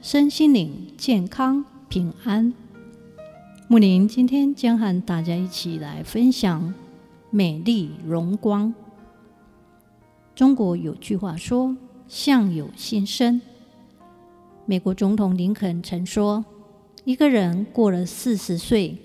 [0.00, 2.54] 身心灵健康平安。
[3.66, 6.72] 木林今天将和大家一起来分享
[7.30, 8.72] 美丽荣光。
[10.36, 13.40] 中国有句话说：“相由心生。”
[14.66, 16.44] 美国总统林肯曾说
[17.04, 18.96] ：“一个人过了四十岁，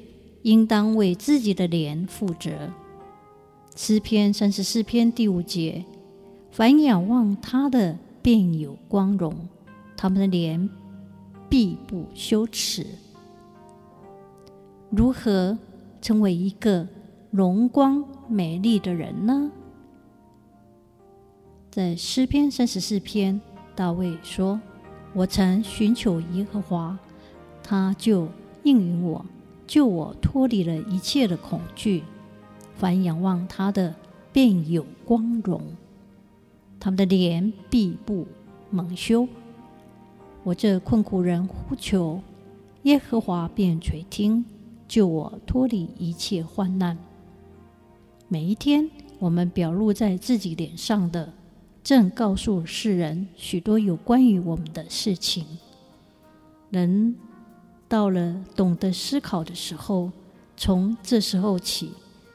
[0.44, 2.72] 应当为自己的脸负责。”
[3.76, 5.84] 诗篇三十四篇第五节
[6.52, 9.34] ：“凡仰望他的，便有光荣，
[9.98, 10.70] 他们的脸。”
[11.54, 12.84] 必不羞耻。
[14.90, 15.56] 如何
[16.02, 16.88] 成为一个
[17.30, 19.52] 荣光美丽的人呢？
[21.70, 23.40] 在诗篇三十四篇，
[23.76, 24.60] 大卫说
[25.14, 26.98] ：“我曾寻求耶和华，
[27.62, 28.28] 他就
[28.64, 29.24] 应允我，
[29.68, 32.02] 救我脱离了一切的恐惧。
[32.76, 33.94] 凡仰望他的，
[34.32, 35.62] 便有光荣，
[36.80, 38.26] 他们的脸必不
[38.72, 39.28] 蒙羞。”
[40.44, 42.22] 我这困苦人呼求
[42.84, 44.44] 耶和华，便垂听，
[44.90, 46.98] 救我脱离一切患难。
[48.28, 51.32] 每一天，我们表露在自己脸上的，
[51.82, 55.46] 正告诉世人许多有关于我们的事情。
[56.70, 57.16] 人
[57.88, 60.12] 到了懂得思考的时候，
[60.58, 61.92] 从这时候起，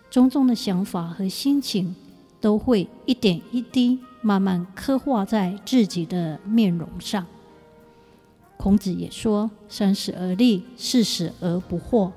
[0.08, 1.94] 种种的想法和心情
[2.40, 7.26] 都会一点一滴慢慢刻画在自己的面容上。
[8.58, 12.10] 孔子也说：“三十而立，四十而不惑。”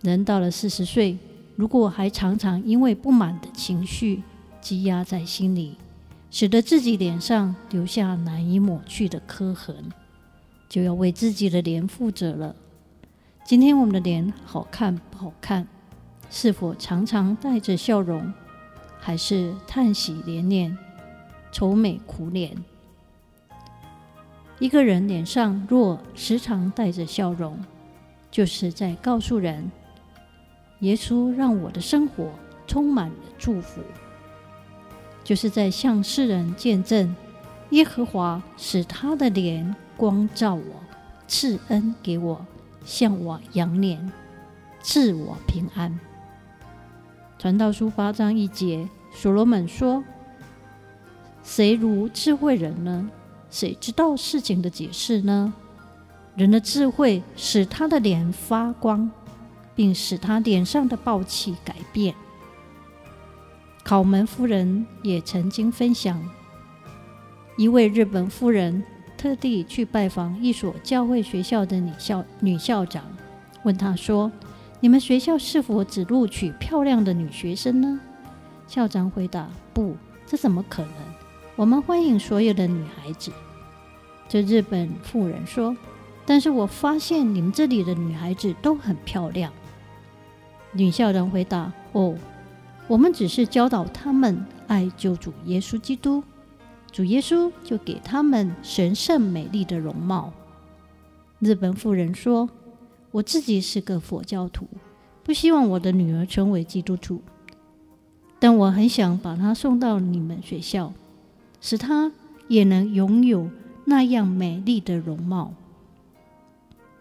[0.00, 1.18] 人到了四十岁，
[1.56, 4.22] 如果还常常因为不满的情绪
[4.60, 5.76] 积压在心里，
[6.30, 9.90] 使得自己脸上留下难以抹去的刻痕，
[10.68, 12.54] 就要为自己的脸负责了。
[13.44, 15.66] 今天我们的脸好看不好看？
[16.30, 18.32] 是否常常带着笑容，
[19.00, 20.78] 还是叹息连连、
[21.50, 22.56] 愁眉苦脸？
[24.60, 27.58] 一个人脸上若时常带着笑容，
[28.30, 29.70] 就是在告诉人：
[30.80, 32.30] 耶稣让我的生活
[32.66, 33.80] 充满了祝福，
[35.24, 37.16] 就是在向世人见证
[37.70, 40.62] 耶和华使他的脸光照我，
[41.26, 42.44] 赐恩给我，
[42.84, 44.12] 向我仰脸，
[44.82, 45.98] 赐我平安。
[47.38, 50.04] 传道书八章一节，所罗门说
[51.42, 53.10] ：“谁如智慧人呢？”
[53.50, 55.52] 谁知道事情的解释呢？
[56.36, 59.10] 人的智慧使他的脸发光，
[59.74, 62.14] 并使他脸上的暴气改变。
[63.82, 66.22] 考门夫人也曾经分享，
[67.56, 68.82] 一位日本夫人
[69.18, 73.04] 特地去拜访一所教会学校的女校女校长，
[73.64, 74.30] 问她说
[74.78, 78.00] ：“你们学校是否只录取漂亮的女学生呢？”
[78.68, 80.92] 校长回答：“不，这怎么可能？”
[81.60, 83.30] 我们欢迎所有的女孩子。
[84.26, 85.76] 这日本妇人说
[86.24, 89.52] ：“但是我发现你们这里的女孩子都很漂亮。”
[90.72, 92.16] 女校长回答：“哦，
[92.88, 96.24] 我们只是教导他们爱救主耶稣基督，
[96.90, 100.32] 主耶稣就给他们神圣美丽的容貌。”
[101.40, 102.48] 日本妇人说
[103.12, 104.66] ：“我自己是个佛教徒，
[105.22, 107.20] 不希望我的女儿成为基督徒，
[108.38, 110.94] 但我很想把她送到你们学校。”
[111.60, 112.10] 使她
[112.48, 113.50] 也能拥有
[113.84, 115.54] 那样美丽的容貌。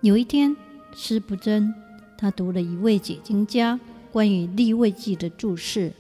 [0.02, 0.56] 有一天，
[0.96, 1.74] 师不真
[2.18, 3.80] 他读了一位解经家
[4.12, 5.94] 关于立位记的注释，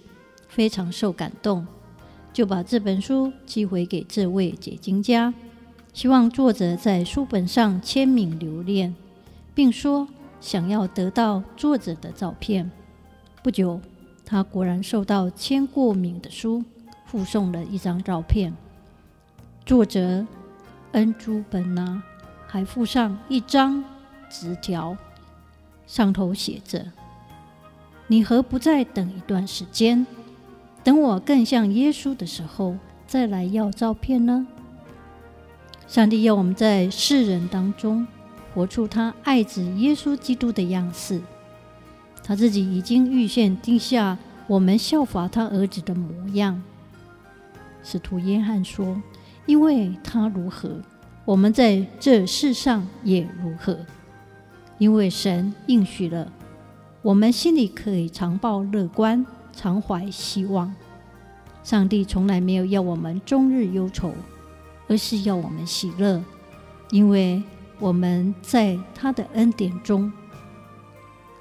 [0.47, 1.65] 非常受感动，
[2.31, 5.33] 就把这本书寄回给这位解经家，
[5.93, 8.95] 希望作者在书本上签名留念，
[9.53, 10.07] 并说
[10.39, 12.71] 想要得到作者的照片。
[13.43, 13.79] 不久，
[14.25, 16.63] 他果然收到签过名的书。
[17.09, 18.53] 附送了一张照片，
[19.65, 20.23] 作者
[20.91, 22.03] 恩珠本呐，
[22.45, 23.83] 还附上一张
[24.29, 24.95] 纸条，
[25.87, 26.85] 上头写着
[28.05, 30.05] ：“你何不再等一段时间，
[30.83, 32.77] 等我更像耶稣的时候
[33.07, 34.45] 再来要照片呢？”
[35.87, 38.05] 上帝要我们在世人当中
[38.53, 41.19] 活出他爱子耶稣基督的样式，
[42.23, 44.15] 他自己已经预先定下
[44.45, 46.61] 我们效法他儿子的模样。
[47.83, 49.01] 使徒约翰说
[49.45, 50.81] ：“因为他如何，
[51.25, 53.77] 我们在这世上也如何。
[54.77, 56.31] 因为神应许了，
[57.01, 60.73] 我们心里可以常抱乐观，常怀希望。
[61.63, 64.13] 上帝从来没有要我们终日忧愁，
[64.87, 66.23] 而是要我们喜乐，
[66.91, 67.43] 因为
[67.79, 70.11] 我们在他的恩典中。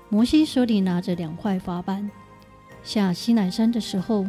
[0.08, 2.10] 摩西手里拿着两块法板，
[2.82, 4.26] 下西南山的时候，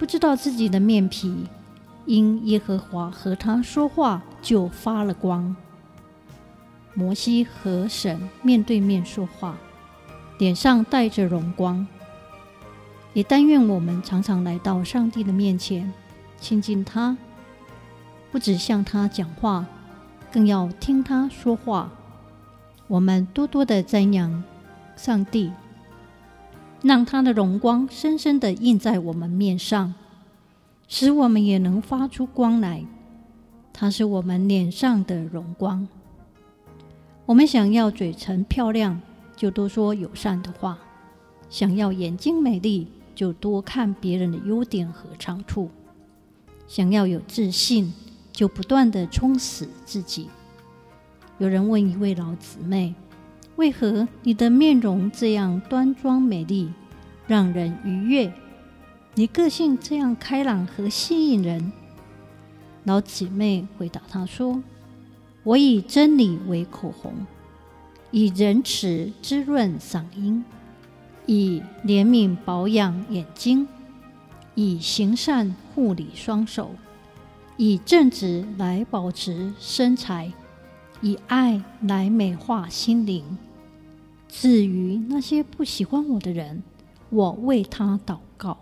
[0.00, 1.46] 不知道自己的面皮
[2.06, 5.54] 因耶和华和他说话就发了光。
[6.94, 9.58] 摩西和神面对面说话，
[10.38, 11.86] 脸上带着荣光。
[13.12, 15.92] 也但愿我们常常来到上帝的面前，
[16.40, 17.14] 亲近他，
[18.32, 19.66] 不只向他讲话，
[20.32, 21.90] 更要听他说话。
[22.86, 24.42] 我们多多的瞻仰
[24.96, 25.52] 上帝，
[26.82, 29.94] 让他的荣光深深的印在我们面上，
[30.88, 32.84] 使我们也能发出光来。
[33.72, 35.86] 他是我们脸上的荣光。
[37.26, 39.00] 我们想要嘴唇漂亮，
[39.36, 40.76] 就多说友善的话；
[41.48, 45.68] 想要眼睛美丽，就多看别人的优点和长处；
[46.66, 47.92] 想要有自信，
[48.32, 50.28] 就不断地充实自己。
[51.38, 52.94] 有人问一位老姊妹
[53.60, 56.72] ：“为何你的面容这样端庄美丽，
[57.26, 58.32] 让人愉悦？
[59.14, 61.70] 你个性这样开朗和吸引人？”
[62.84, 64.62] 老姊妹回答他说
[65.44, 67.12] ：“我以真理为口红，
[68.10, 70.42] 以仁慈滋润嗓音。”
[71.26, 73.68] 以怜悯保养眼睛，
[74.54, 76.74] 以行善护理双手，
[77.58, 80.32] 以正直来保持身材，
[81.02, 83.22] 以爱来美化心灵。
[84.32, 86.62] 至于那些不喜欢我的人，
[87.10, 88.58] 我为他祷告。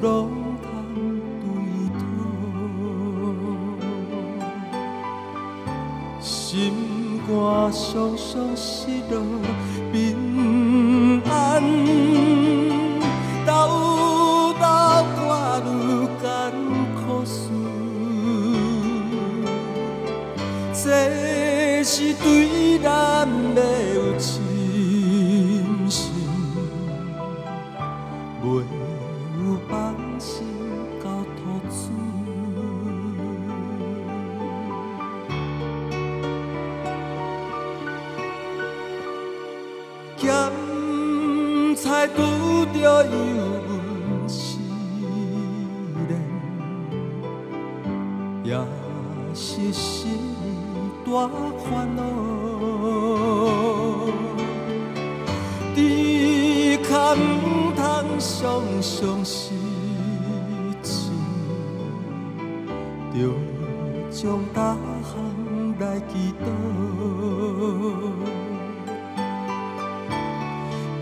[0.00, 0.66] 拢通
[1.40, 1.46] 对
[1.98, 2.00] 讨，
[6.20, 7.28] 心肝
[7.72, 9.14] 常常失落
[9.92, 9.96] 平
[11.28, 11.28] 安。
[21.90, 23.62] 是对咱要
[23.94, 24.47] 有信
[42.16, 42.18] 拄
[42.72, 43.10] 着油
[43.68, 44.58] 温时
[46.08, 46.10] 冷，
[48.44, 48.48] 也
[49.34, 50.18] 是心。
[51.10, 51.26] 大
[51.64, 52.00] 烦恼，
[55.74, 55.76] 只
[56.84, 57.80] 可唔通
[58.18, 59.54] 常常失
[60.82, 61.10] 志，
[63.14, 63.16] 着
[64.10, 65.08] 将大项
[65.80, 66.12] 来祈
[66.44, 66.46] 祷，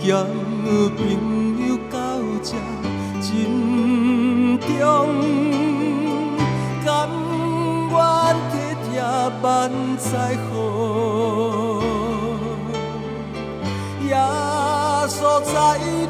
[0.06, 0.24] 交
[0.96, 1.00] 朋
[1.66, 1.96] 友到
[2.40, 2.54] 这
[3.20, 3.26] 珍
[4.60, 4.70] 重。
[6.84, 6.86] 甘
[7.90, 7.96] 愿
[8.52, 9.02] 体贴
[9.42, 9.44] 万
[9.98, 10.06] 载
[10.46, 10.52] 好，
[14.06, 14.14] 耶
[15.08, 15.54] 稣在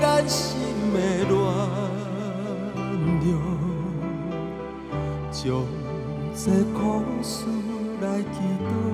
[0.03, 0.45] 咱心
[0.93, 0.97] 的
[1.31, 1.35] 暖
[3.25, 3.27] 流，
[5.33, 5.43] 将
[6.35, 6.79] 这苦
[7.23, 7.47] 事
[8.03, 8.86] 来祈祷。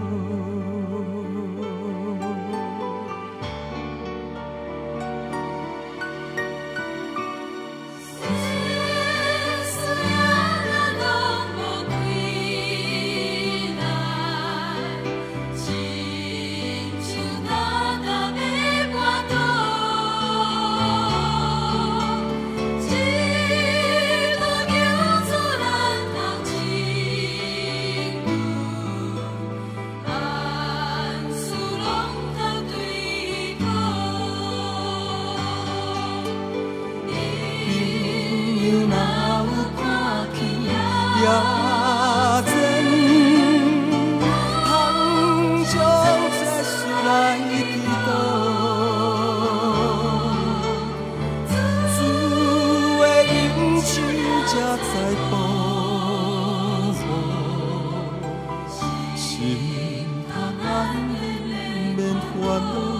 [62.52, 62.91] one